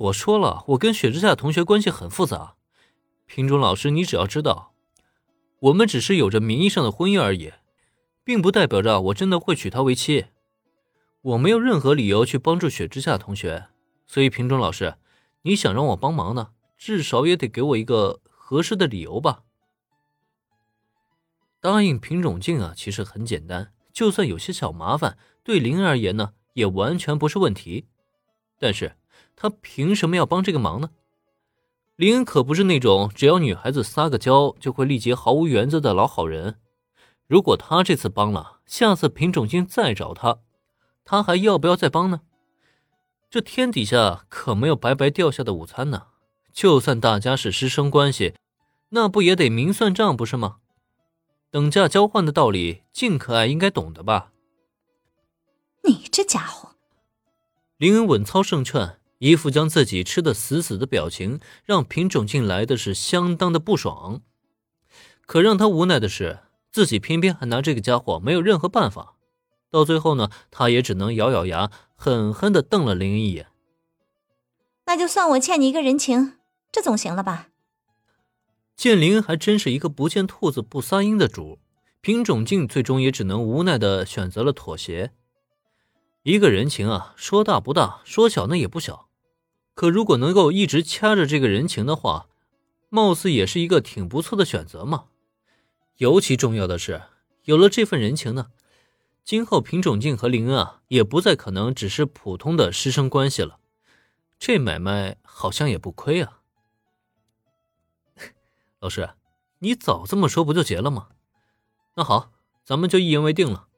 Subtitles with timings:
[0.00, 2.54] 我说了，我跟雪之下同学关系很复杂。
[3.26, 4.72] 品种老师，你只要知道，
[5.58, 7.52] 我们只是有着名义上的婚姻而已，
[8.24, 10.28] 并不代表着我真的会娶她为妻。
[11.20, 13.66] 我没有任何理由去帮助雪之下同学，
[14.06, 14.94] 所以品种老师，
[15.42, 19.42] 你想让我帮忙呢，至少也得给我一个合适的理由吧。
[21.60, 27.84] 答应品种镜啊，其实很简单，就算有些小麻烦，对林而言呢，也完全不是问题。
[28.58, 28.96] 但是。
[29.42, 30.90] 他凭什么要帮这个忙呢？
[31.96, 36.60] 林恩可不是那种只要女孩子撒个娇就会立即毫无原则的老好人。
[37.26, 40.40] 如果他这次帮了，下次品种君再找他，
[41.06, 42.20] 他还要不要再帮呢？
[43.30, 46.08] 这天底下可没有白白掉下的午餐呢。
[46.52, 48.34] 就算大家是师生关系，
[48.90, 50.58] 那不也得明算账不是吗？
[51.50, 54.32] 等价交换的道理，静可爱应该懂得吧？
[55.84, 56.72] 你这家伙，
[57.78, 58.99] 林恩稳操胜券。
[59.20, 64.22] 一副将自己吃的死死的表情，让品种镜来的是相当的不爽。
[65.26, 66.38] 可让他无奈的是，
[66.72, 69.16] 自己偏偏还拿这个家伙没有任何办法。
[69.70, 73.48] 到最后呢，他也只能咬咬牙，狠狠的瞪了林恩一眼。
[74.86, 76.38] 那就算我欠你一个人情，
[76.72, 77.48] 这总行了吧？
[78.74, 81.58] 见林恩还真是一个不见兔子不撒鹰的主，
[82.00, 85.12] 品种镜最终也只能无奈的选择了妥协。
[86.22, 89.09] 一个人情啊，说大不大，说小那也不小。
[89.74, 92.28] 可如果能够一直掐着这个人情的话，
[92.88, 95.06] 貌似也是一个挺不错的选择嘛。
[95.96, 97.02] 尤其重要的是，
[97.44, 98.50] 有了这份人情呢，
[99.24, 103.58] 今后品种镜和林恩啊，也不再可能只是普通的师生关系了。
[104.38, 106.40] 这买卖好像也不亏啊。
[108.80, 109.10] 老师，
[109.58, 111.08] 你早这么说不就结了吗？
[111.96, 112.32] 那好，
[112.64, 113.68] 咱们就一言为定了。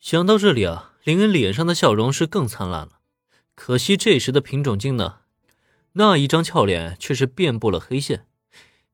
[0.00, 2.98] 想到这里啊，林恩脸上的笑容是更灿烂了。
[3.54, 5.20] 可惜这时的品种镜呢，
[5.92, 8.26] 那一张俏脸却是遍布了黑线，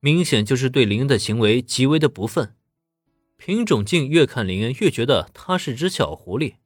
[0.01, 2.55] 明显就是对林恩的行为极为的不忿。
[3.37, 6.57] 品种镜越看林恩越觉得他是只小狐狸，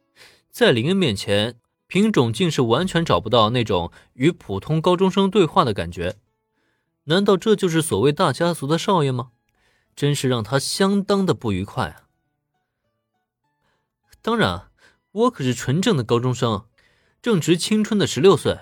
[0.50, 6.16] 在林恩面前，品种镜是完全找不到那种与普通高中生对话的感觉。
[7.05, 9.33] 难道这就是所谓大家族的少爷吗？
[9.95, 12.09] 真是让他相当的不愉快啊！
[14.22, 14.71] 当然，
[15.11, 16.65] 我可是纯正的高中生。
[17.22, 18.59] 正值青春的十六岁，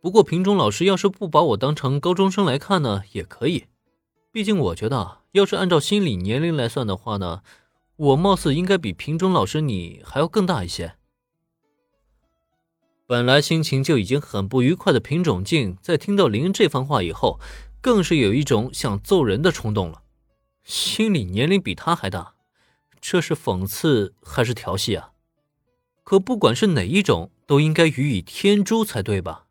[0.00, 3.66] 不过平中老师要是不把我当成高中生来看呢，也可以。
[4.32, 7.42] 毕竟我觉得，要是按照心理年龄来算的话呢，
[7.94, 10.96] 我貌似应该比平中老师你还要更大一些。
[13.06, 17.38] 本来心情就已经很不愉快的平种静，在听到林恩这番话以后，
[17.80, 20.02] 更是有一种想揍人的冲动了。
[20.64, 22.34] 心理年龄比他还大，
[23.00, 25.12] 这是讽刺还是调戏啊？
[26.08, 27.30] 可不管是哪一种。
[27.44, 29.46] 都应该予以天诛才对吧？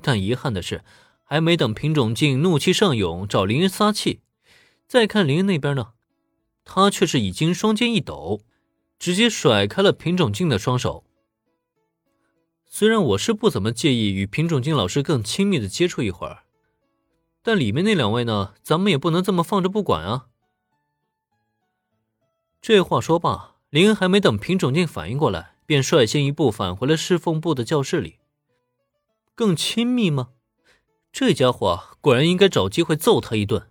[0.00, 0.84] 但遗憾的是，
[1.24, 4.20] 还没等品种镜怒气上涌找林恩撒气，
[4.86, 5.94] 再看林恩那边呢，
[6.64, 8.42] 他却是已经双肩一抖，
[8.96, 11.04] 直接甩开了品种镜的双手。
[12.64, 16.44] 虽然我是不怎么介意与品种镜老师更亲密的接触一会儿，
[17.42, 20.26] 但里面那两位呢，咱们也不能这么放着不管啊。
[22.60, 25.55] 这话说罢，林恩还没等品种镜反应过来。
[25.66, 28.20] 便率先一步返回了侍奉部的教室里。
[29.34, 30.30] 更亲密吗？
[31.12, 33.68] 这家伙果然应该找机会揍他一顿。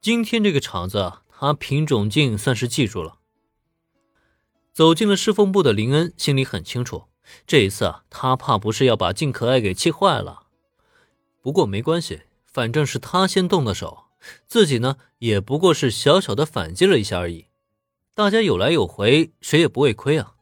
[0.00, 3.18] 今天这个场子，他品种镜算是记住了。
[4.72, 7.04] 走进了侍奉部的林恩心里很清楚，
[7.46, 10.44] 这一次啊，他怕不是要把静可爱给气坏了。
[11.42, 14.04] 不过没关系，反正是他先动的手，
[14.46, 17.46] 自己呢也不过是小小的反击了一下而已。
[18.14, 20.35] 大家有来有回，谁也不会亏啊。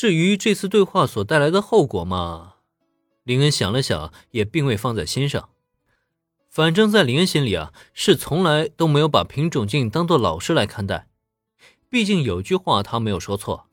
[0.00, 2.54] 至于这次对话所带来的后果嘛，
[3.22, 5.50] 林恩想了想，也并未放在心上。
[6.48, 11.06] 反正，在林恩心里啊，是从来都没有把品种镜当做老师来看待。
[11.90, 13.66] 毕竟有句话他没有说错，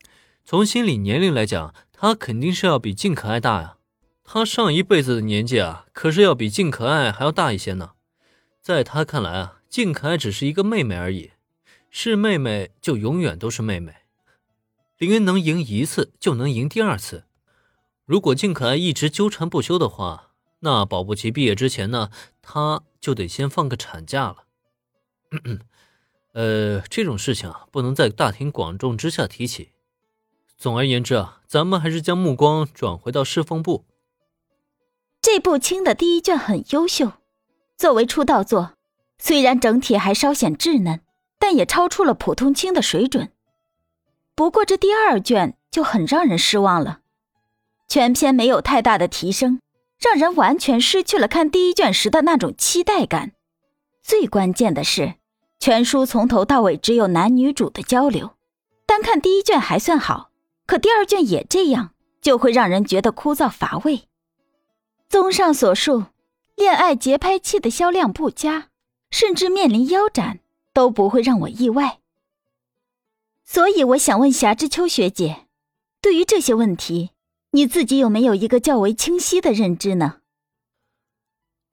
[0.44, 3.78] 从心理年龄来讲，他肯定是要比静可爱大呀。
[4.22, 7.92] 他上一辈子的年纪啊，可是要比静可爱还要大一些呢。
[8.60, 11.30] 在他看来啊，静可爱只是一个妹妹而已，
[11.88, 13.94] 是妹妹就永远都是妹妹。
[14.98, 17.24] 林恩能赢一次就能赢第二次，
[18.04, 22.10] 如果静可爱一直纠缠不休的话，那保不齐毕业之前呢，
[22.42, 24.36] 他就得先放个产假了。
[26.32, 29.70] 呃，这种事情啊，不能在大庭广众之下提起。
[30.56, 33.84] 总而言之啊，咱们还是将目光转回到侍奉部。
[35.22, 37.12] 这部清的第一卷很优秀，
[37.76, 38.72] 作为出道作，
[39.16, 41.02] 虽然整体还稍显稚嫩，
[41.38, 43.30] 但也超出了普通清的水准。
[44.38, 47.00] 不过这第二卷就很让人失望了，
[47.88, 49.60] 全篇没有太大的提升，
[49.98, 53.32] 让人完全失去了看第一卷时的那种期待感。
[54.00, 55.14] 最关键的是，
[55.58, 58.36] 全书从头到尾只有男女主的交流，
[58.86, 60.30] 单看第一卷还算好，
[60.68, 61.90] 可第二卷也这样，
[62.22, 64.02] 就会让人觉得枯燥乏味。
[65.08, 66.04] 综上所述，
[66.54, 68.68] 恋爱节拍器的销量不佳，
[69.10, 70.38] 甚至面临腰斩，
[70.72, 71.98] 都不会让我意外。
[73.50, 75.46] 所以，我想问霞之秋学姐，
[76.02, 77.12] 对于这些问题，
[77.52, 80.16] 你自己有没有一个较为清晰的认知呢？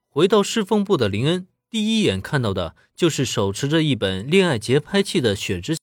[0.07, 5.75] 回到侍奉部的林恩，第一眼看到的就是手持着一本恋爱节拍器的雪之。